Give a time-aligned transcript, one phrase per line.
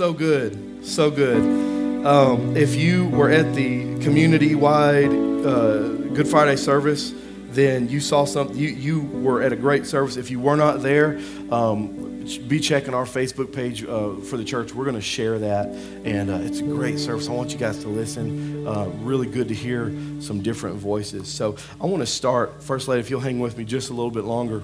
[0.00, 2.06] so good, so good.
[2.06, 7.12] Um, if you were at the community-wide uh, Good Friday service,
[7.50, 8.56] then you saw something.
[8.56, 10.16] You, you were at a great service.
[10.16, 14.74] If you were not there, um, be checking our Facebook page uh, for the church.
[14.74, 17.28] We're going to share that, and uh, it's a great service.
[17.28, 18.66] I want you guys to listen.
[18.66, 21.28] Uh, really good to hear some different voices.
[21.28, 24.10] So I want to start, First Lady, if you'll hang with me just a little
[24.10, 24.62] bit longer.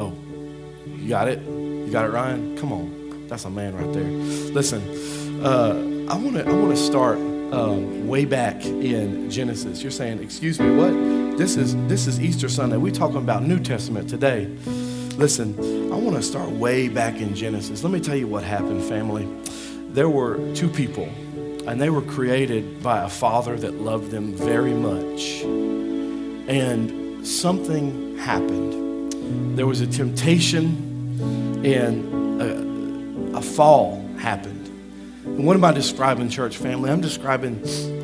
[0.00, 0.16] Oh,
[0.96, 1.40] you got it?
[1.42, 2.56] You got it, Ryan?
[2.56, 2.97] Come on.
[3.28, 4.04] That's a man right there.
[4.52, 9.82] Listen, uh, I want to I want to start um, way back in Genesis.
[9.82, 10.92] You're saying, "Excuse me, what?
[11.36, 12.78] This is this is Easter Sunday.
[12.78, 14.46] We're talking about New Testament today."
[15.18, 17.82] Listen, I want to start way back in Genesis.
[17.82, 19.28] Let me tell you what happened, family.
[19.90, 21.04] There were two people,
[21.66, 25.42] and they were created by a father that loved them very much.
[26.48, 29.58] And something happened.
[29.58, 32.67] There was a temptation and
[33.38, 34.66] a fall happened.
[35.24, 36.90] And what am I describing, church family?
[36.90, 37.54] I'm describing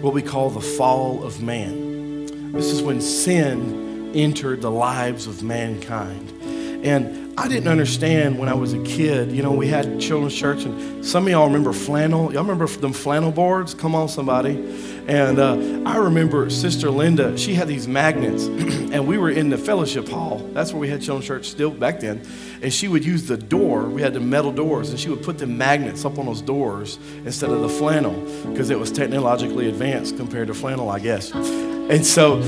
[0.00, 2.52] what we call the fall of man.
[2.52, 6.30] This is when sin entered the lives of mankind.
[6.84, 9.32] And I didn't understand when I was a kid.
[9.32, 12.32] You know, we had children's church, and some of y'all remember flannel.
[12.32, 13.74] Y'all remember them flannel boards?
[13.74, 14.52] Come on, somebody.
[15.08, 18.44] And uh, I remember Sister Linda, she had these magnets,
[18.92, 20.38] and we were in the fellowship hall.
[20.52, 22.22] That's where we had children's church still back then.
[22.64, 25.36] And she would use the door, we had the metal doors, and she would put
[25.36, 28.14] the magnets up on those doors instead of the flannel
[28.50, 31.30] because it was technologically advanced compared to flannel, I guess.
[31.32, 32.42] And so,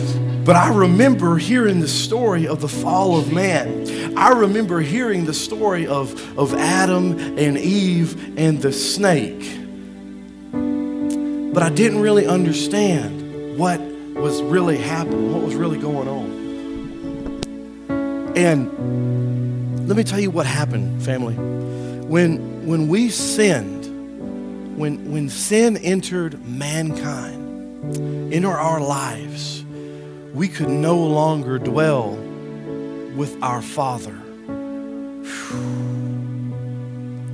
[0.47, 4.17] but I remember hearing the story of the fall of man.
[4.17, 9.57] I remember hearing the story of, of Adam and Eve and the snake
[11.57, 16.27] but I didn't really understand what was really happening, what was really going on.
[18.37, 19.16] And
[19.87, 21.35] let me tell you what happened, family.
[21.35, 27.45] When, when we sinned, when, when sin entered mankind,
[28.33, 29.65] into our lives,
[30.35, 32.11] we could no longer dwell
[33.15, 34.21] with our Father.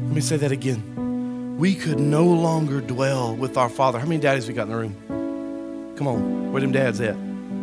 [0.05, 0.93] Let me say that again
[1.63, 4.01] we could no longer dwell with our Father.
[4.01, 5.95] How many daddies we got in the room?
[5.97, 7.17] Come on, where them dads at?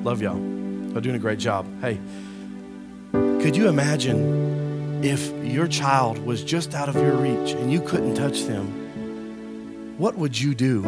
[0.05, 0.39] Love y'all.
[0.39, 1.65] They're doing a great job.
[1.81, 1.99] Hey,
[3.11, 4.48] could you imagine
[5.03, 9.95] if your child was just out of your reach and you couldn't touch them?
[9.97, 10.81] What would you do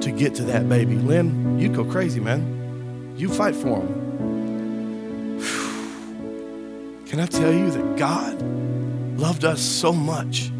[0.00, 0.96] to get to that baby?
[0.96, 3.14] Lynn, you'd go crazy, man.
[3.16, 5.38] You fight for them.
[7.06, 8.40] Can I tell you that God
[9.18, 10.50] loved us so much?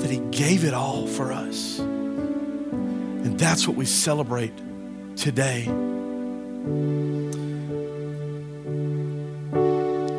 [0.00, 1.78] that He gave it all for us.
[1.78, 4.52] And that's what we celebrate
[5.16, 5.64] today.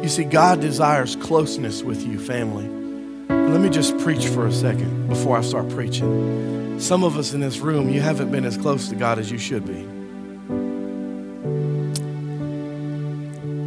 [0.07, 2.63] You see, God desires closeness with you, family.
[3.28, 6.79] Let me just preach for a second before I start preaching.
[6.79, 9.38] Some of us in this room, you haven't been as close to God as you
[9.38, 9.79] should be.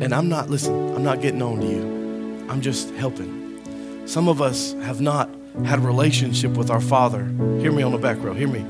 [0.02, 2.46] And I'm not, listen, I'm not getting on to you.
[2.48, 3.60] I'm just helping.
[4.06, 5.28] Some of us have not
[5.66, 7.22] had a relationship with our Father.
[7.60, 8.32] Hear me on the back row.
[8.32, 8.60] Hear me.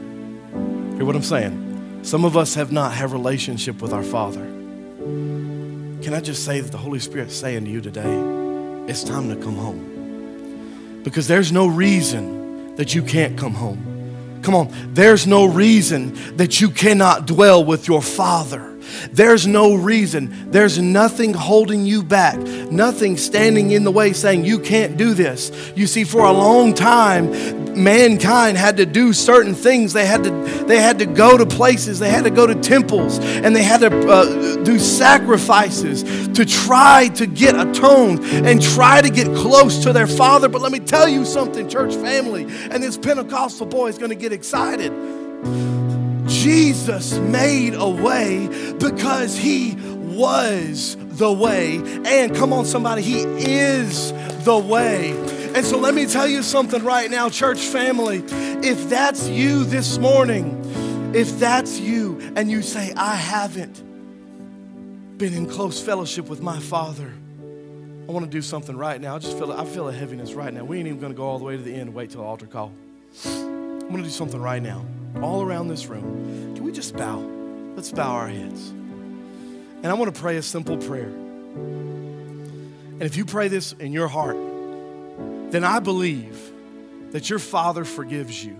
[0.97, 2.01] Hear what I'm saying.
[2.03, 4.60] Some of us have not had a relationship with our Father.
[6.11, 8.03] Can I just say that the Holy Spirit's saying to you today,
[8.91, 11.03] it's time to come home.
[11.05, 14.41] Because there's no reason that you can't come home.
[14.43, 18.77] Come on, there's no reason that you cannot dwell with your Father.
[19.13, 22.39] There's no reason, there's nothing holding you back,
[22.71, 25.53] nothing standing in the way saying you can't do this.
[25.75, 27.31] You see, for a long time,
[27.83, 29.93] mankind had to do certain things.
[29.93, 30.31] They had to,
[30.67, 33.81] they had to go to places, they had to go to temples, and they had
[33.81, 39.93] to uh, do sacrifices to try to get atoned and try to get close to
[39.93, 40.49] their Father.
[40.49, 44.17] But let me tell you something, church family, and this Pentecostal boy is going to
[44.17, 44.93] get excited.
[46.41, 51.83] Jesus made a way because he was the way.
[52.07, 54.11] And come on, somebody, he is
[54.45, 55.11] the way.
[55.55, 58.25] And so let me tell you something right now, church family.
[58.67, 63.83] If that's you this morning, if that's you, and you say, I haven't
[65.19, 67.13] been in close fellowship with my Father,
[68.09, 69.15] I want to do something right now.
[69.15, 70.65] I just feel I feel a heaviness right now.
[70.65, 72.27] We ain't even going to go all the way to the end wait till the
[72.27, 72.73] altar call.
[73.27, 74.87] I'm going to do something right now
[75.23, 76.55] all around this room.
[76.55, 77.19] Can we just bow?
[77.77, 78.71] Let's bow our heads.
[79.83, 81.09] And I want to pray a simple prayer.
[81.09, 84.37] And if you pray this in your heart,
[85.51, 86.39] then I believe
[87.13, 88.57] that your Father forgives you.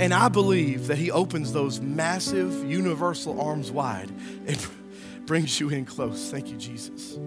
[0.00, 4.10] And I believe that He opens those massive universal arms wide
[4.46, 4.66] and
[5.26, 6.30] brings you in close.
[6.30, 7.18] Thank you, Jesus.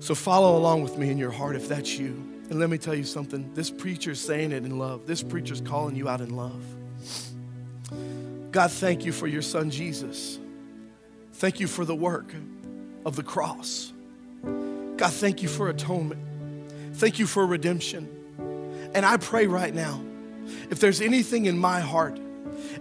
[0.00, 2.26] So follow along with me in your heart if that's you.
[2.50, 5.94] And let me tell you something this preacher's saying it in love, this preacher's calling
[5.94, 6.62] you out in love.
[8.50, 10.38] God, thank you for your son Jesus.
[11.34, 12.34] Thank you for the work
[13.06, 13.92] of the cross.
[14.42, 16.20] God, thank you for atonement.
[16.94, 18.08] Thank you for redemption.
[18.94, 20.02] And I pray right now,
[20.70, 22.18] if there's anything in my heart,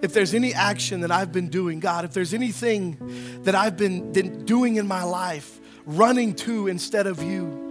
[0.02, 2.98] if there's any action that I've been doing, God, if there's anything
[3.44, 7.69] that I've been, been doing in my life, running to instead of you,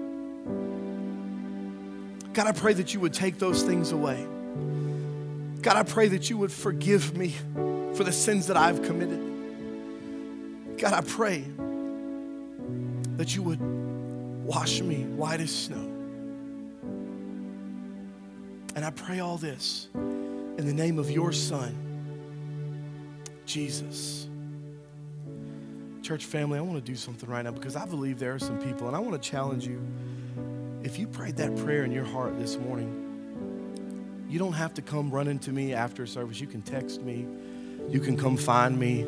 [2.39, 4.25] God, I pray that you would take those things away.
[5.61, 7.35] God, I pray that you would forgive me
[7.95, 9.19] for the sins that I've committed.
[10.79, 11.43] God, I pray
[13.17, 13.59] that you would
[14.45, 15.85] wash me white as snow.
[18.77, 21.75] And I pray all this in the name of your Son,
[23.47, 24.29] Jesus.
[26.03, 28.61] Church family, I want to do something right now because I believe there are some
[28.61, 29.85] people, and I want to challenge you.
[30.83, 35.11] If you prayed that prayer in your heart this morning, you don't have to come
[35.11, 36.41] running to me after service.
[36.41, 37.27] You can text me,
[37.89, 39.05] you can come find me.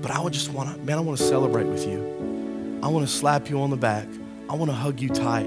[0.00, 2.80] But I would just want to, man, I want to celebrate with you.
[2.82, 4.08] I want to slap you on the back.
[4.50, 5.46] I want to hug you tight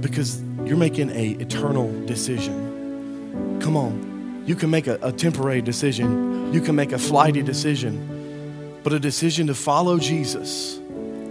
[0.00, 3.58] because you're making a eternal decision.
[3.60, 4.42] Come on.
[4.46, 6.52] You can make a, a temporary decision.
[6.52, 8.80] You can make a flighty decision.
[8.82, 10.80] But a decision to follow Jesus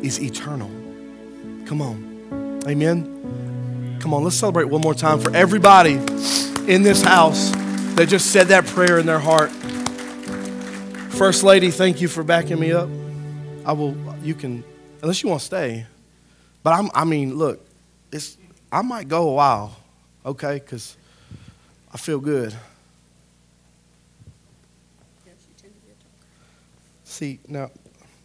[0.02, 0.70] is eternal.
[1.66, 2.11] Come on.
[2.68, 3.98] Amen.
[4.02, 5.94] Come on, let's celebrate one more time for everybody
[6.68, 7.50] in this house
[7.96, 9.52] that just said that prayer in their heart.
[11.12, 12.88] First Lady, thank you for backing me up.
[13.66, 14.64] I will, you can,
[15.02, 15.86] unless you want to stay.
[16.64, 17.66] But I'm, I mean, look,
[18.12, 18.38] it's,
[18.72, 19.76] I might go a while,
[20.26, 20.96] okay, because
[21.92, 22.56] I feel good.
[27.04, 27.72] See, now,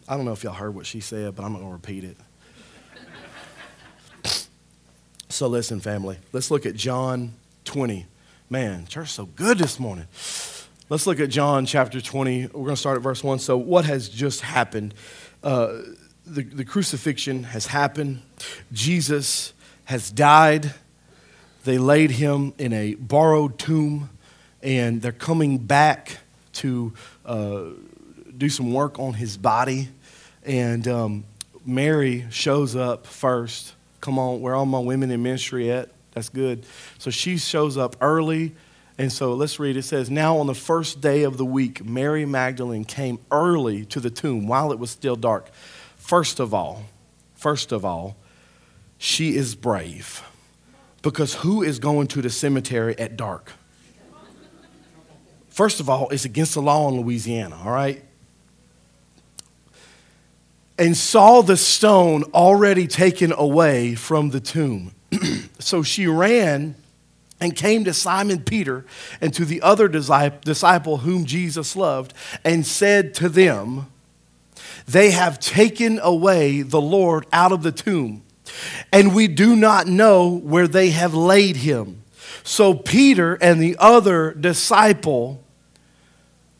[0.07, 2.03] I don't know if y'all heard what she said, but I'm not going to repeat
[2.03, 2.17] it.
[5.37, 7.33] So, listen, family, let's look at John
[7.65, 8.07] 20.
[8.49, 10.07] Man, church so good this morning.
[10.89, 12.47] Let's look at John chapter 20.
[12.47, 13.37] We're going to start at verse 1.
[13.37, 14.95] So, what has just happened?
[15.43, 15.73] Uh,
[16.25, 18.23] the, the crucifixion has happened.
[18.71, 19.53] Jesus
[19.83, 20.73] has died.
[21.65, 24.09] They laid him in a borrowed tomb,
[24.63, 26.17] and they're coming back
[26.53, 26.93] to
[27.27, 27.65] uh,
[28.35, 29.89] do some work on his body.
[30.43, 31.25] And um,
[31.63, 33.75] Mary shows up first.
[34.01, 35.89] Come on, where all my women in ministry at?
[36.13, 36.65] That's good.
[36.97, 38.55] So she shows up early.
[38.97, 39.77] And so let's read.
[39.77, 43.99] It says, Now on the first day of the week, Mary Magdalene came early to
[43.99, 45.49] the tomb while it was still dark.
[45.97, 46.85] First of all,
[47.35, 48.17] first of all,
[48.97, 50.23] she is brave.
[51.03, 53.51] Because who is going to the cemetery at dark?
[55.49, 58.03] First of all, it's against the law in Louisiana, all right?
[60.77, 64.91] And saw the stone already taken away from the tomb.
[65.59, 66.75] so she ran
[67.39, 68.85] and came to Simon Peter
[69.21, 72.13] and to the other disciple whom Jesus loved
[72.43, 73.87] and said to them,
[74.87, 78.23] They have taken away the Lord out of the tomb,
[78.91, 82.03] and we do not know where they have laid him.
[82.43, 85.43] So Peter and the other disciple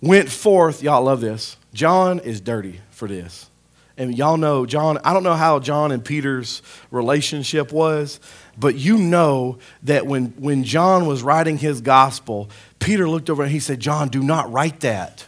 [0.02, 0.84] went forth.
[0.84, 1.58] Y'all love this.
[1.74, 3.50] John is dirty for this.
[3.98, 6.62] And y'all know John, I don't know how John and Peter's
[6.92, 8.20] relationship was,
[8.58, 12.50] but you know that when, when John was writing his gospel,
[12.80, 15.26] Peter looked over and he said, John, do not write that.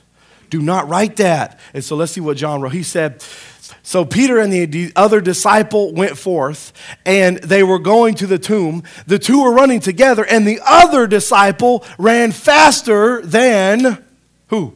[0.49, 1.59] Do not write that.
[1.73, 2.73] And so let's see what John wrote.
[2.73, 3.23] He said,
[3.83, 6.73] so Peter and the other disciple went forth,
[7.05, 8.83] and they were going to the tomb.
[9.07, 14.03] The two were running together, and the other disciple ran faster than
[14.47, 14.75] who?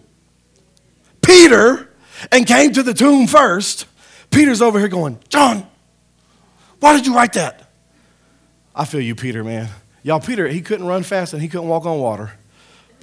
[1.22, 1.90] Peter
[2.32, 3.86] and came to the tomb first.
[4.30, 5.68] Peter's over here going, John,
[6.80, 7.72] why did you write that?
[8.76, 9.70] I feel you, Peter, man.
[10.02, 12.34] Y'all, Peter, he couldn't run fast and he couldn't walk on water.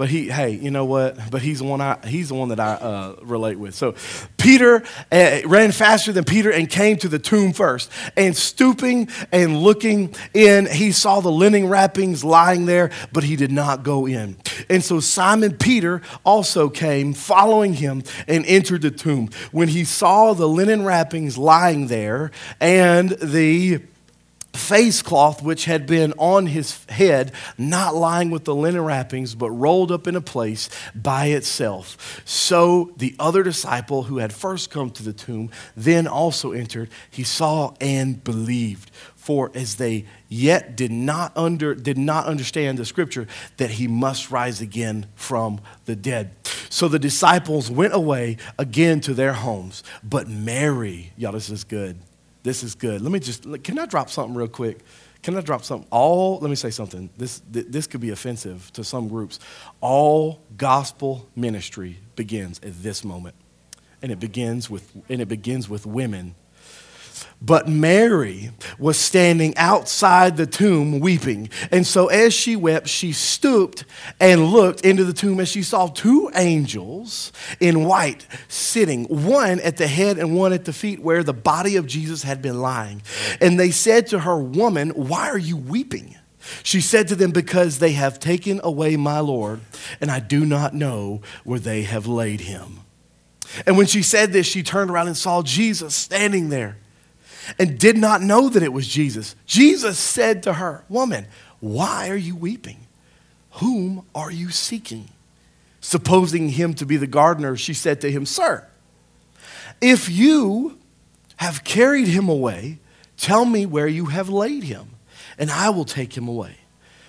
[0.01, 1.31] But he, hey, you know what?
[1.31, 3.75] But he's the one I, he's the one that I uh, relate with.
[3.75, 3.97] So
[4.39, 7.93] Peter uh, ran faster than Peter and came to the tomb first.
[8.17, 13.53] And stooping and looking in, he saw the linen wrappings lying there, but he did
[13.53, 14.39] not go in.
[14.71, 19.29] And so Simon Peter also came, following him, and entered the tomb.
[19.53, 23.83] When he saw the linen wrappings lying there and the
[24.53, 29.51] face cloth which had been on his head, not lying with the linen wrappings, but
[29.51, 32.23] rolled up in a place by itself.
[32.25, 36.91] So the other disciple who had first come to the tomb then also entered.
[37.11, 38.91] He saw and believed.
[39.17, 43.29] For as they yet did not, under, did not understand the scripture
[43.59, 46.35] that he must rise again from the dead.
[46.71, 49.85] So the disciples went away again to their homes.
[50.03, 51.99] But Mary, y'all, this is good
[52.43, 53.03] this is good.
[53.03, 54.81] Let me just, can I drop something real quick?
[55.23, 55.87] Can I drop something?
[55.91, 57.11] All, let me say something.
[57.19, 59.39] This, this could be offensive to some groups.
[59.81, 63.35] All gospel ministry begins at this moment.
[64.03, 66.35] And it begins with, and it begins with women
[67.43, 71.49] but Mary was standing outside the tomb weeping.
[71.71, 73.85] And so as she wept, she stooped
[74.19, 79.79] and looked into the tomb and she saw two angels in white sitting, one at
[79.79, 83.03] the head and one at the feet where the body of Jesus had been lying.
[83.41, 86.17] And they said to her, Woman, why are you weeping?
[86.63, 89.61] She said to them, Because they have taken away my Lord,
[90.01, 92.81] and I do not know where they have laid him.
[93.67, 96.77] And when she said this, she turned around and saw Jesus standing there
[97.59, 99.35] and did not know that it was Jesus.
[99.47, 101.27] Jesus said to her, Woman,
[101.61, 102.87] why are you weeping?
[103.53, 105.09] Whom are you seeking?
[105.81, 108.67] Supposing him to be the gardener, she said to him, Sir,
[109.81, 110.79] if you
[111.37, 112.79] have carried him away,
[113.17, 114.91] tell me where you have laid him,
[115.39, 116.57] and I will take him away.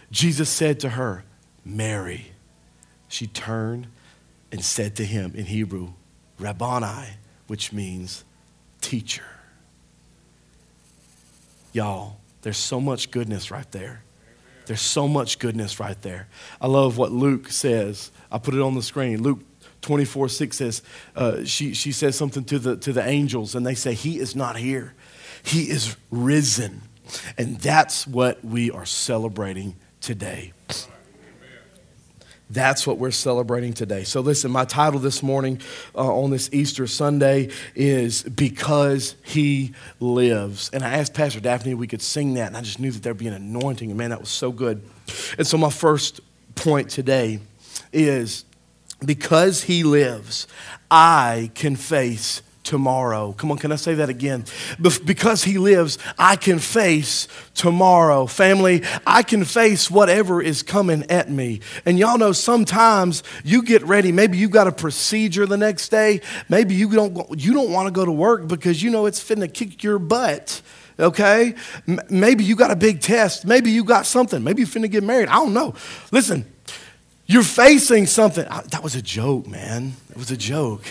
[0.09, 1.23] Jesus said to her,
[1.63, 2.31] Mary.
[3.07, 3.87] She turned
[4.51, 5.93] and said to him in Hebrew,
[6.39, 7.09] Rabboni,
[7.47, 8.23] which means
[8.79, 9.25] teacher.
[11.73, 14.03] Y'all, there's so much goodness right there.
[14.65, 16.27] There's so much goodness right there.
[16.59, 18.11] I love what Luke says.
[18.31, 19.21] I put it on the screen.
[19.21, 19.39] Luke
[19.81, 20.81] 24 6 says,
[21.15, 24.35] uh, she, she says something to the, to the angels, and they say, He is
[24.35, 24.93] not here,
[25.43, 26.81] He is risen.
[27.37, 30.53] And that's what we are celebrating today.
[32.51, 34.03] That's what we're celebrating today.
[34.03, 35.61] So, listen, my title this morning
[35.95, 40.69] uh, on this Easter Sunday is Because He Lives.
[40.73, 43.03] And I asked Pastor Daphne if we could sing that, and I just knew that
[43.03, 43.89] there'd be an anointing.
[43.89, 44.83] And man, that was so good.
[45.37, 46.19] And so, my first
[46.55, 47.39] point today
[47.93, 48.43] is
[49.05, 50.45] Because He lives,
[50.89, 52.41] I can face
[52.71, 53.33] tomorrow.
[53.33, 54.45] Come on, can I say that again?
[54.79, 58.27] Because he lives, I can face tomorrow.
[58.27, 61.59] Family, I can face whatever is coming at me.
[61.83, 64.13] And y'all know sometimes you get ready.
[64.13, 66.21] Maybe you got a procedure the next day.
[66.47, 69.53] Maybe you don't you don't want to go to work because you know it's finna
[69.53, 70.61] kick your butt
[70.99, 71.55] okay?
[72.09, 73.43] Maybe you got a big test.
[73.43, 74.43] Maybe you got something.
[74.43, 75.29] Maybe you're finna get married.
[75.29, 75.73] I don't know.
[76.11, 76.45] Listen,
[77.25, 78.45] you're facing something.
[78.45, 79.93] That was a joke, man.
[80.11, 80.83] It was a joke.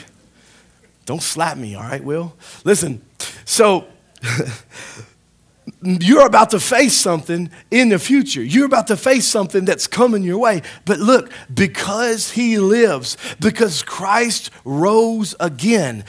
[1.11, 2.37] Don't slap me, all right, Will?
[2.63, 3.03] Listen,
[3.45, 3.89] so
[5.83, 8.41] you're about to face something in the future.
[8.41, 10.63] You're about to face something that's coming your way.
[10.85, 16.05] But look, because he lives, because Christ rose again,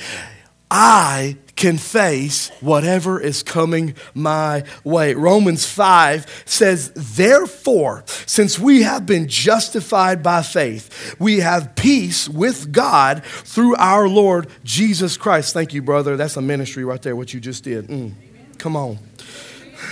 [0.70, 5.14] I can face whatever is coming my way.
[5.14, 12.72] Romans 5 says, Therefore, since we have been justified by faith, we have peace with
[12.72, 15.54] God through our Lord Jesus Christ.
[15.54, 16.18] Thank you, brother.
[16.18, 17.86] That's a ministry right there, what you just did.
[17.90, 18.14] Mm.
[18.58, 18.98] Come on.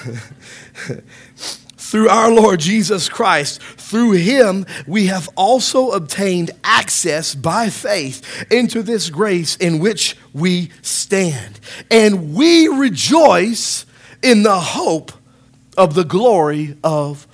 [1.89, 3.59] through our Lord Jesus Christ.
[3.61, 10.69] Through him, we have also obtained access by faith into this grace in which we
[10.83, 11.59] stand.
[11.89, 13.87] And we rejoice
[14.21, 15.11] in the hope
[15.75, 17.25] of the glory of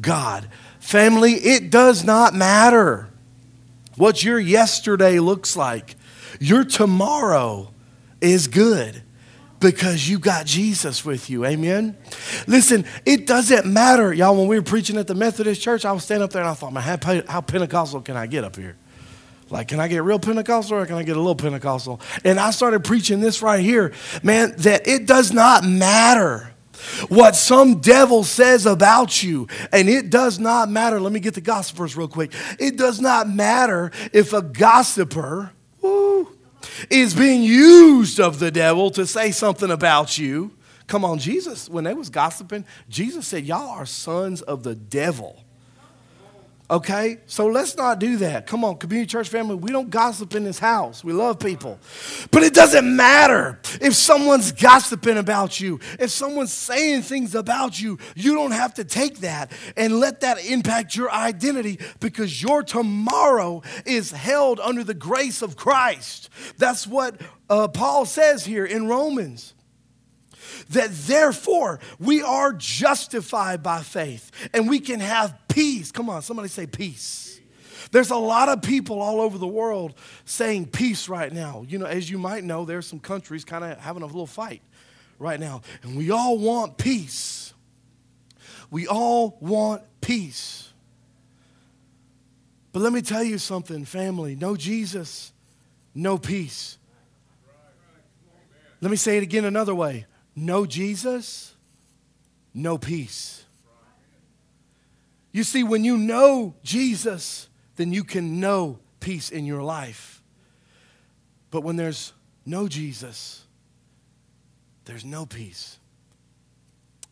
[0.00, 0.48] God.
[0.78, 3.08] Family, it does not matter
[3.96, 5.96] what your yesterday looks like,
[6.38, 7.72] your tomorrow
[8.20, 9.02] is good
[9.64, 11.46] because you got Jesus with you.
[11.46, 11.96] Amen.
[12.46, 14.36] Listen, it doesn't matter, y'all.
[14.36, 16.54] When we were preaching at the Methodist church, I was standing up there and I
[16.54, 18.76] thought, man, how, how Pentecostal can I get up here?
[19.48, 22.00] Like, can I get real Pentecostal or can I get a little Pentecostal?
[22.24, 23.92] And I started preaching this right here,
[24.22, 26.52] man, that it does not matter
[27.08, 29.48] what some devil says about you.
[29.72, 31.00] And it does not matter.
[31.00, 32.32] Let me get the gossip verse real quick.
[32.58, 35.52] It does not matter if a gossiper,
[36.90, 40.52] is being used of the devil to say something about you.
[40.86, 45.43] Come on, Jesus, when they was gossiping, Jesus said, Y'all are sons of the devil.
[46.74, 47.18] Okay?
[47.26, 48.48] So let's not do that.
[48.48, 51.04] Come on, community church family, we don't gossip in this house.
[51.04, 51.78] We love people.
[52.32, 58.00] But it doesn't matter if someone's gossiping about you, if someone's saying things about you,
[58.16, 63.62] you don't have to take that and let that impact your identity because your tomorrow
[63.86, 66.28] is held under the grace of Christ.
[66.58, 69.54] That's what uh, Paul says here in Romans
[70.70, 75.92] that therefore we are justified by faith and we can have peace.
[75.92, 77.40] Come on, somebody say peace.
[77.90, 79.94] There's a lot of people all over the world
[80.24, 81.64] saying peace right now.
[81.68, 84.62] You know, as you might know, there's some countries kind of having a little fight
[85.18, 85.62] right now.
[85.82, 87.54] And we all want peace.
[88.70, 90.72] We all want peace.
[92.72, 95.32] But let me tell you something, family no Jesus,
[95.94, 96.78] no peace.
[98.80, 101.54] Let me say it again another way no Jesus,
[102.52, 103.44] no peace.
[105.32, 110.22] You see, when you know Jesus, then you can know peace in your life.
[111.50, 112.12] But when there's
[112.46, 113.44] no Jesus,
[114.84, 115.78] there's no peace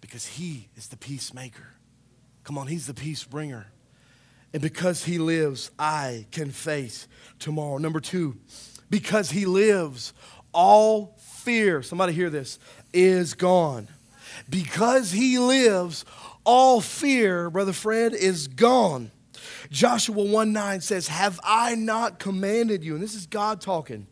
[0.01, 1.75] because he is the peacemaker.
[2.45, 3.67] Come on, he's the peace bringer.
[4.53, 7.79] And because he lives, I can face tomorrow.
[7.79, 8.37] Number two,
[8.91, 10.13] because he lives,
[10.53, 12.59] all fear, somebody hear this,
[12.93, 13.89] is gone.
[14.49, 16.05] Because he lives,
[16.45, 19.11] all fear, Brother Fred, is gone.
[19.71, 22.95] Joshua 1 9 says, Have I not commanded you?
[22.95, 24.07] And this is God talking.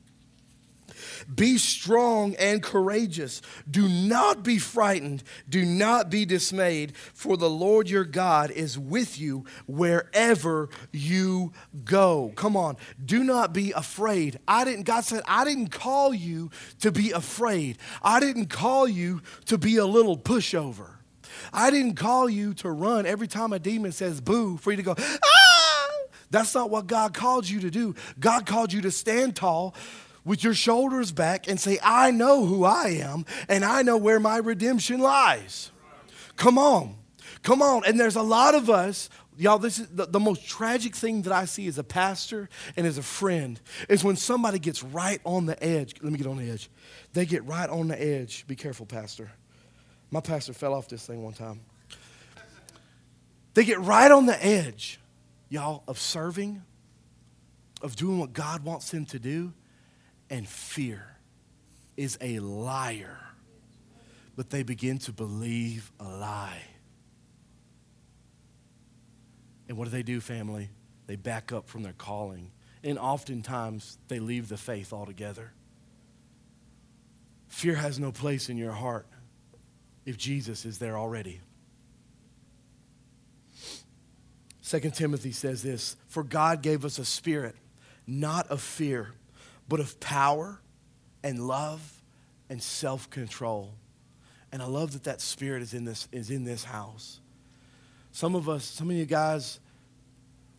[1.32, 3.42] Be strong and courageous.
[3.70, 5.22] Do not be frightened.
[5.48, 11.52] Do not be dismayed, for the Lord your God is with you wherever you
[11.84, 12.32] go.
[12.36, 12.76] Come on.
[13.04, 14.38] Do not be afraid.
[14.46, 16.50] I didn't, God said, I didn't call you
[16.80, 17.78] to be afraid.
[18.02, 20.96] I didn't call you to be a little pushover.
[21.52, 24.82] I didn't call you to run every time a demon says boo for you to
[24.82, 25.90] go, ah!
[26.30, 27.94] That's not what God called you to do.
[28.18, 29.74] God called you to stand tall
[30.30, 34.20] with your shoulders back and say, I know who I am and I know where
[34.20, 35.72] my redemption lies.
[36.36, 36.94] Come on.
[37.42, 37.82] Come on.
[37.84, 41.32] And there's a lot of us, y'all, this is the, the, most tragic thing that
[41.32, 45.46] I see as a pastor and as a friend is when somebody gets right on
[45.46, 45.96] the edge.
[46.00, 46.70] Let me get on the edge.
[47.12, 48.46] They get right on the edge.
[48.46, 49.32] Be careful, pastor.
[50.12, 51.60] My pastor fell off this thing one time.
[53.54, 55.00] They get right on the edge,
[55.48, 56.62] y'all, of serving,
[57.82, 59.54] of doing what God wants them to do
[60.30, 61.04] and fear
[61.96, 63.18] is a liar,
[64.36, 66.62] but they begin to believe a lie.
[69.68, 70.70] And what do they do, family?
[71.06, 72.52] They back up from their calling.
[72.82, 75.52] And oftentimes they leave the faith altogether.
[77.48, 79.06] Fear has no place in your heart
[80.06, 81.40] if Jesus is there already.
[84.64, 87.56] 2 Timothy says this For God gave us a spirit,
[88.06, 89.12] not of fear
[89.70, 90.60] but of power
[91.22, 92.02] and love
[92.50, 93.72] and self control.
[94.52, 97.20] And I love that that spirit is in this, is in this house.
[98.10, 99.60] Some of us, some of you guys,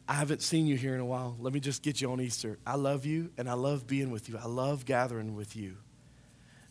[0.08, 1.36] I haven't seen you here in a while.
[1.42, 2.58] Let me just get you on Easter.
[2.66, 4.40] I love you and I love being with you.
[4.42, 5.76] I love gathering with you.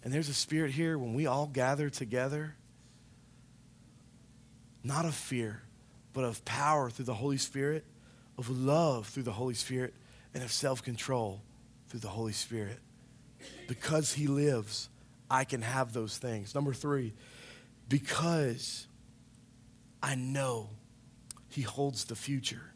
[0.03, 2.57] And there's a spirit here when we all gather together,
[4.83, 5.63] not of fear,
[6.15, 7.85] but of power through the Holy Spirit,
[8.39, 9.93] of love through the Holy Spirit,
[10.33, 11.43] and of self control
[11.91, 12.79] through the Holy Spirit.
[13.67, 14.89] Because He lives,
[15.29, 16.55] I can have those things.
[16.55, 17.13] Number three,
[17.89, 18.87] because
[20.03, 20.71] I know
[21.49, 22.73] He holds the future,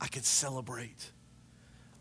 [0.00, 1.12] I can celebrate.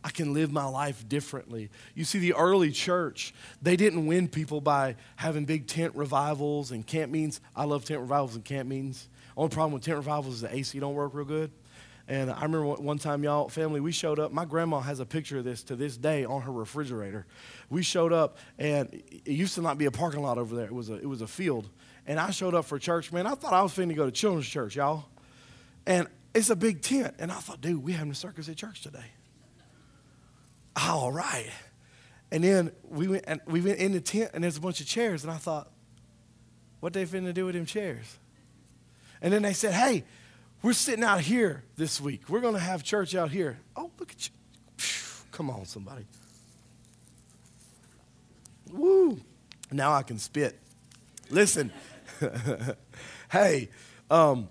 [0.04, 1.72] I can live my life differently.
[1.96, 6.86] You see, the early church, they didn't win people by having big tent revivals and
[6.86, 7.42] camp meetings.
[7.56, 9.10] I love tent revivals and camp meetings.
[9.36, 11.52] Only problem with tent revivals is the AC don't work real good.
[12.08, 14.32] And I remember one time, y'all, family, we showed up.
[14.32, 17.26] My grandma has a picture of this to this day on her refrigerator.
[17.70, 20.66] We showed up, and it used to not be a parking lot over there.
[20.66, 21.68] It was a, it was a field.
[22.06, 23.12] And I showed up for church.
[23.12, 25.06] Man, I thought I was finna go to children's church, y'all.
[25.88, 27.16] And it's a big tent.
[27.18, 29.06] And I thought, dude, we having a circus at church today.
[30.76, 31.50] All right.
[32.32, 34.86] And then we went, and we went in the tent, and there's a bunch of
[34.86, 35.24] chairs.
[35.24, 35.72] And I thought,
[36.82, 38.20] what they finna do with them chairs?
[39.22, 40.04] And then they said, hey,
[40.62, 42.28] we're sitting out here this week.
[42.28, 43.60] We're going to have church out here.
[43.76, 44.34] Oh, look at you.
[45.32, 46.06] Come on, somebody.
[48.72, 49.20] Woo.
[49.72, 50.60] Now I can spit.
[51.30, 51.72] Listen.
[53.32, 53.70] hey,
[54.10, 54.48] um,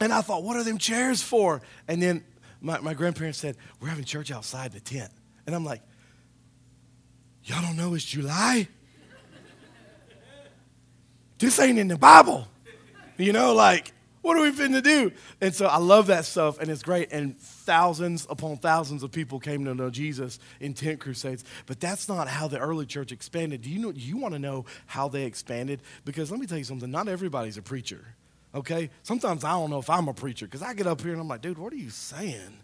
[0.00, 1.62] and I thought, what are them chairs for?
[1.88, 2.24] And then
[2.60, 5.10] my, my grandparents said, we're having church outside the tent.
[5.46, 5.82] And I'm like,
[7.44, 8.68] y'all don't know it's July?
[11.38, 12.48] this ain't in the Bible.
[13.16, 13.92] You know, like,
[14.26, 15.12] what are we finna do?
[15.40, 17.12] And so I love that stuff, and it's great.
[17.12, 21.44] And thousands upon thousands of people came to know Jesus in tent crusades.
[21.66, 23.62] But that's not how the early church expanded.
[23.62, 23.92] Do you know?
[23.94, 25.80] You want to know how they expanded?
[26.04, 26.90] Because let me tell you something.
[26.90, 28.04] Not everybody's a preacher.
[28.52, 28.90] Okay.
[29.04, 31.28] Sometimes I don't know if I'm a preacher because I get up here and I'm
[31.28, 32.58] like, dude, what are you saying?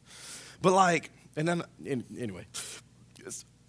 [0.62, 2.44] But like, and then anyway,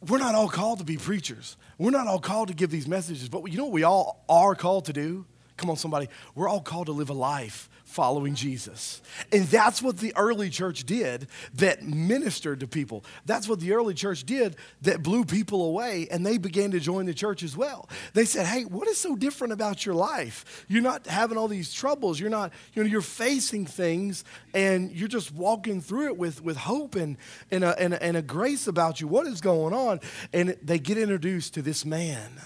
[0.08, 1.58] we're not all called to be preachers.
[1.78, 3.30] We're not all called to give these messages.
[3.30, 5.28] But you know what we all are called to do?
[5.58, 6.10] Come on, somebody.
[6.34, 9.02] We're all called to live a life following Jesus.
[9.32, 13.06] And that's what the early church did that ministered to people.
[13.26, 17.06] That's what the early church did that blew people away and they began to join
[17.06, 17.88] the church as well.
[18.14, 20.66] They said, "Hey, what is so different about your life?
[20.68, 22.20] You're not having all these troubles.
[22.20, 24.24] You're not, you know, you're facing things
[24.56, 27.18] and you're just walking through it with with hope and
[27.52, 29.08] and a, and a, and a grace about you.
[29.08, 30.00] What is going on?"
[30.34, 32.42] And they get introduced to this man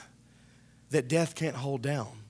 [0.89, 2.26] that death can't hold down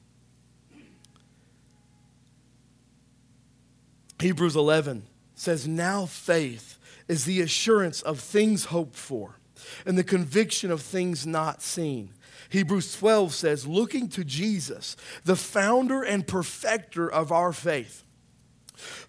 [4.20, 5.04] Hebrews 11
[5.36, 9.38] says, Now faith is the assurance of things hoped for
[9.86, 12.14] and the conviction of things not seen.
[12.50, 18.04] Hebrews 12 says, Looking to Jesus, the founder and perfecter of our faith,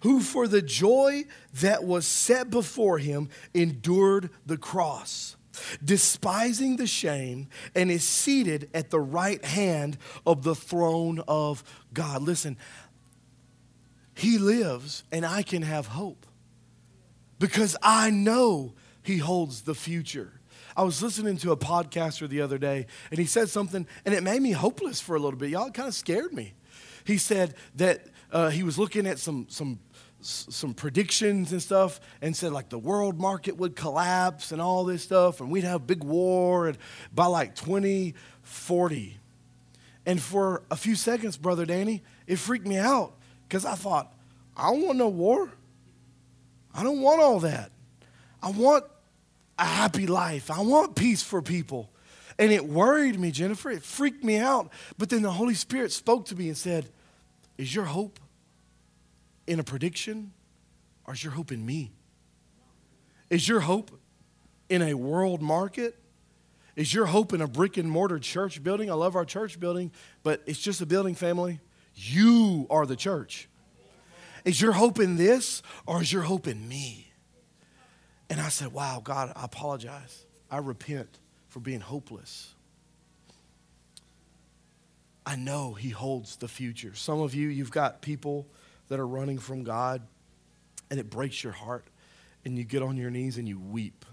[0.01, 5.35] who for the joy that was set before him endured the cross
[5.83, 12.21] despising the shame, and is seated at the right hand of the throne of God.
[12.21, 12.57] Listen,
[14.19, 16.25] He lives, and I can have hope
[17.39, 20.33] because I know He holds the future.
[20.75, 24.21] I was listening to a podcaster the other day, and he said something, and it
[24.21, 25.49] made me hopeless for a little bit.
[25.51, 26.53] Y'all, kind of scared me.
[27.05, 29.79] He said that uh, he was looking at some, some
[30.21, 35.01] some predictions and stuff and said like the world market would collapse and all this
[35.01, 36.77] stuff and we'd have big war and
[37.15, 39.17] by like 2040
[40.05, 43.13] and for a few seconds brother danny it freaked me out
[43.49, 44.13] because i thought
[44.55, 45.51] i don't want no war
[46.73, 47.71] i don't want all that
[48.41, 48.85] i want
[49.57, 51.89] a happy life i want peace for people
[52.37, 56.25] and it worried me jennifer it freaked me out but then the holy spirit spoke
[56.25, 56.87] to me and said
[57.57, 58.21] is your hope
[59.45, 60.31] in a prediction
[61.05, 61.91] or is your hope in me?
[63.31, 63.91] Is your hope
[64.69, 65.97] in a world market?
[66.75, 68.91] Is your hope in a brick and mortar church building?
[68.91, 71.59] I love our church building, but it's just a building family.
[72.01, 73.49] You are the church.
[74.45, 77.11] Is your hope in this or is your hope in me?
[78.29, 80.25] And I said, Wow, God, I apologize.
[80.49, 82.53] I repent for being hopeless.
[85.25, 86.95] I know He holds the future.
[86.95, 88.47] Some of you, you've got people
[88.87, 90.01] that are running from God,
[90.89, 91.85] and it breaks your heart,
[92.45, 94.05] and you get on your knees and you weep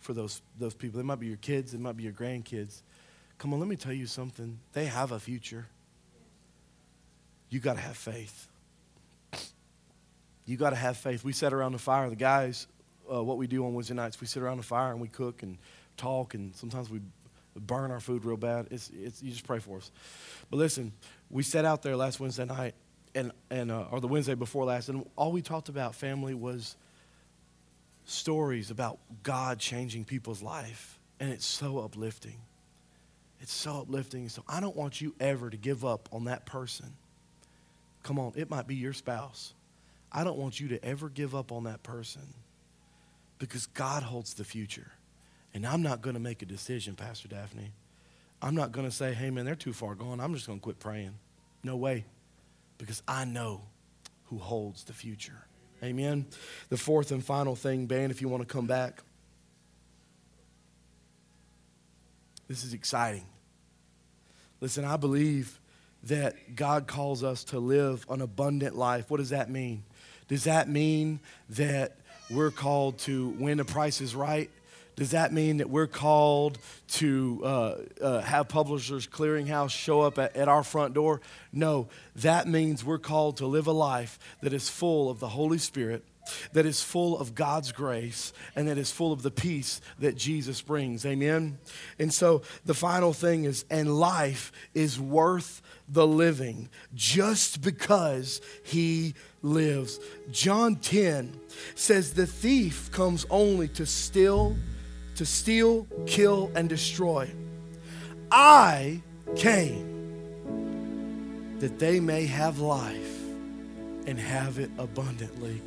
[0.00, 0.98] for those, those people.
[0.98, 2.80] They might be your kids, it might be your grandkids.
[3.38, 4.58] Come on, let me tell you something.
[4.72, 5.66] They have a future.
[7.48, 8.48] You got to have faith.
[10.44, 11.24] You got to have faith.
[11.24, 12.08] We sat around the fire.
[12.08, 12.66] The guys,
[13.12, 15.42] uh, what we do on Wednesday nights, we sit around the fire and we cook
[15.42, 15.58] and
[15.96, 17.00] talk, and sometimes we
[17.56, 18.68] burn our food real bad.
[18.70, 19.90] It's, it's, you just pray for us.
[20.50, 20.92] But listen,
[21.30, 22.74] we sat out there last Wednesday night,
[23.14, 26.76] and, and uh, or the Wednesday before last, and all we talked about family was
[28.04, 32.36] stories about God changing people's life, and it's so uplifting.
[33.40, 34.28] It's so uplifting.
[34.28, 36.92] So I don't want you ever to give up on that person.
[38.06, 39.52] Come on, it might be your spouse.
[40.12, 42.22] I don't want you to ever give up on that person
[43.40, 44.92] because God holds the future.
[45.52, 47.72] And I'm not going to make a decision, Pastor Daphne.
[48.40, 50.20] I'm not going to say, hey, man, they're too far gone.
[50.20, 51.14] I'm just going to quit praying.
[51.64, 52.04] No way
[52.78, 53.62] because I know
[54.26, 55.44] who holds the future.
[55.82, 56.26] Amen.
[56.68, 59.02] The fourth and final thing, Ben, if you want to come back.
[62.46, 63.26] This is exciting.
[64.60, 65.58] Listen, I believe
[66.06, 69.10] that God calls us to live an abundant life.
[69.10, 69.84] What does that mean?
[70.28, 71.96] Does that mean that
[72.30, 74.50] we're called to when the price is right
[74.96, 80.34] does that mean that we're called to uh, uh, have Publishers Clearinghouse show up at,
[80.34, 81.20] at our front door?
[81.52, 85.58] No, that means we're called to live a life that is full of the Holy
[85.58, 86.02] Spirit
[86.52, 90.60] that is full of God's grace and that is full of the peace that Jesus
[90.60, 91.04] brings.
[91.04, 91.58] Amen.
[91.98, 99.14] And so the final thing is, and life is worth the living just because he
[99.42, 100.00] lives.
[100.30, 101.38] John 10
[101.74, 104.56] says, The thief comes only to steal
[105.16, 107.30] to steal, kill, and destroy.
[108.30, 109.00] I
[109.34, 109.94] came
[111.58, 113.22] that they may have life
[114.06, 115.62] and have it abundantly.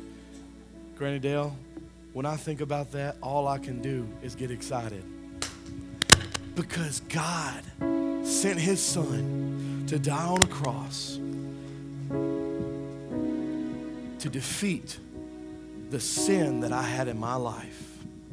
[1.00, 1.56] Granny Dale,
[2.12, 5.02] when I think about that, all I can do is get excited.
[6.54, 7.62] Because God
[8.22, 11.18] sent his son to die on a cross
[14.18, 14.98] to defeat
[15.88, 17.82] the sin that I had in my life.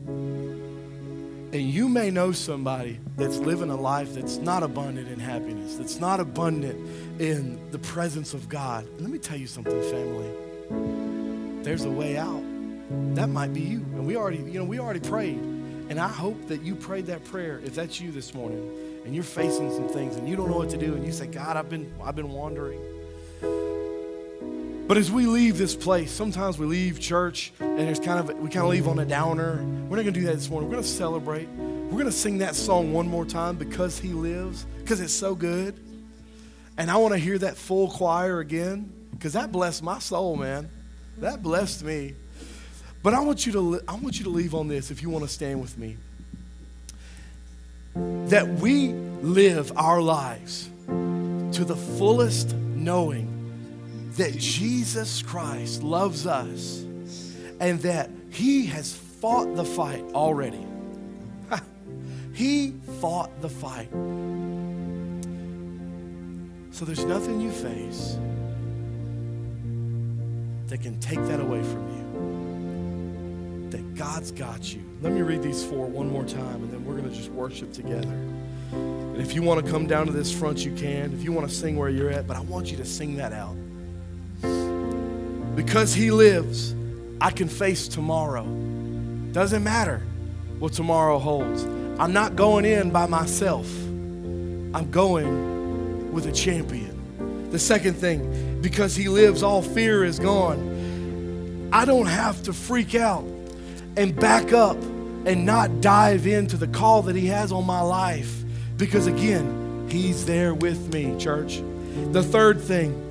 [0.05, 6.01] And you may know somebody that's living a life that's not abundant in happiness, that's
[6.01, 8.85] not abundant in the presence of God.
[8.99, 11.63] let me tell you something, family.
[11.63, 12.43] There's a way out.
[12.89, 13.77] That might be you.
[13.77, 15.37] And we already, you know, we already prayed.
[15.89, 18.69] And I hope that you prayed that prayer if that's you this morning
[19.05, 21.27] and you're facing some things and you don't know what to do and you say,
[21.27, 22.79] God, I've been I've been wandering.
[24.87, 28.49] But as we leave this place, sometimes we leave church and there's kind of we
[28.49, 29.55] kind of leave on a downer.
[29.89, 30.69] We're not gonna do that this morning.
[30.69, 31.47] We're gonna celebrate.
[31.49, 35.79] We're gonna sing that song one more time because he lives, because it's so good.
[36.77, 40.69] And I want to hear that full choir again, because that blessed my soul, man.
[41.17, 42.15] That blessed me.
[43.03, 45.23] But I want you to I want you to leave on this if you want
[45.23, 45.97] to stand with me.
[47.95, 48.89] That we
[49.21, 53.33] live our lives to the fullest knowing
[54.17, 56.83] that Jesus Christ loves us
[57.59, 60.65] and that he has fought the fight already.
[62.33, 63.89] he fought the fight.
[66.71, 68.17] So there's nothing you face
[70.67, 72.06] that can take that away from you.
[73.71, 74.81] That God's got you.
[75.01, 77.73] Let me read these four one more time and then we're going to just worship
[77.73, 78.13] together.
[78.71, 81.13] And if you want to come down to this front, you can.
[81.13, 83.33] If you want to sing where you're at, but I want you to sing that
[83.33, 83.55] out.
[85.55, 86.75] Because He lives,
[87.19, 88.45] I can face tomorrow.
[89.31, 90.01] Doesn't matter
[90.59, 91.63] what tomorrow holds.
[91.99, 97.49] I'm not going in by myself, I'm going with a champion.
[97.51, 101.69] The second thing, because He lives, all fear is gone.
[101.73, 103.25] I don't have to freak out
[103.97, 104.77] and back up
[105.25, 108.43] and not dive into the call that He has on my life
[108.77, 111.61] because again, He's there with me, church.
[112.11, 113.03] The third thing,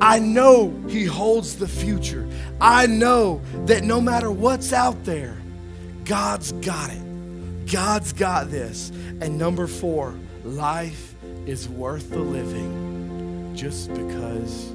[0.00, 2.26] I know He holds the future.
[2.60, 5.36] I know that no matter what's out there,
[6.04, 7.70] God's got it.
[7.70, 8.90] God's got this.
[9.20, 11.14] And number four, life
[11.46, 14.72] is worth the living just because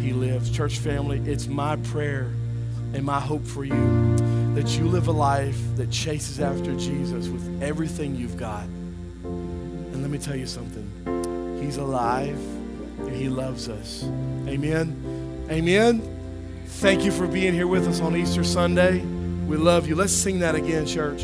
[0.00, 0.50] He lives.
[0.50, 2.30] Church family, it's my prayer
[2.94, 4.16] and my hope for you
[4.54, 8.64] that you live a life that chases after Jesus with everything you've got
[9.24, 11.58] And let me tell you something.
[11.60, 12.38] He's alive
[12.98, 14.04] and He loves us.
[14.46, 15.46] Amen.
[15.50, 16.02] Amen.
[16.66, 19.00] Thank you for being here with us on Easter Sunday.
[19.46, 19.94] We love you.
[19.94, 21.22] Let's sing that again, church.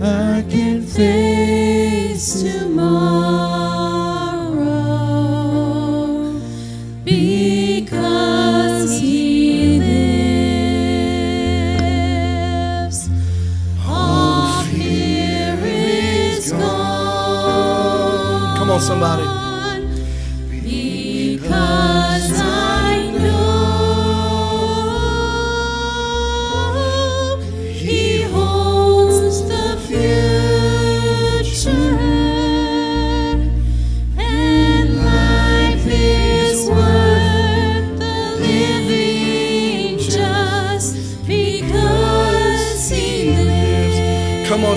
[0.00, 1.34] I can face.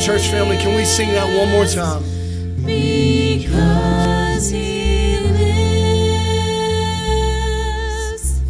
[0.07, 2.01] church family, can we sing that one more time?
[2.65, 5.19] Because he
[7.99, 8.41] lives,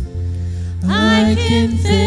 [0.87, 2.06] I can.